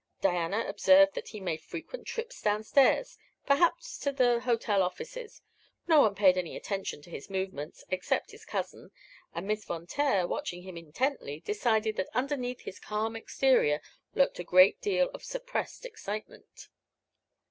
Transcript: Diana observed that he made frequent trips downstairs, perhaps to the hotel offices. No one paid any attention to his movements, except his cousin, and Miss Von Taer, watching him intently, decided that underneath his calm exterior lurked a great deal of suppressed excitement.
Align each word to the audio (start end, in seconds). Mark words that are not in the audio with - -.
Diana 0.19 0.65
observed 0.67 1.13
that 1.13 1.27
he 1.27 1.39
made 1.39 1.61
frequent 1.61 2.07
trips 2.07 2.41
downstairs, 2.41 3.19
perhaps 3.45 3.99
to 3.99 4.11
the 4.11 4.39
hotel 4.39 4.81
offices. 4.81 5.43
No 5.87 6.01
one 6.01 6.15
paid 6.15 6.39
any 6.39 6.57
attention 6.57 7.03
to 7.03 7.11
his 7.11 7.29
movements, 7.29 7.83
except 7.91 8.31
his 8.31 8.43
cousin, 8.43 8.89
and 9.35 9.45
Miss 9.45 9.63
Von 9.63 9.85
Taer, 9.85 10.27
watching 10.27 10.63
him 10.63 10.75
intently, 10.75 11.39
decided 11.41 11.97
that 11.97 12.09
underneath 12.15 12.61
his 12.61 12.79
calm 12.79 13.15
exterior 13.15 13.79
lurked 14.15 14.39
a 14.39 14.43
great 14.43 14.81
deal 14.81 15.09
of 15.13 15.23
suppressed 15.23 15.85
excitement. 15.85 16.67